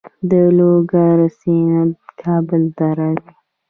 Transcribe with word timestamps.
د 0.29 0.31
لوګر 0.57 1.17
سیند 1.39 1.91
کابل 2.21 2.63
ته 2.77 2.87
راځي 2.97 3.31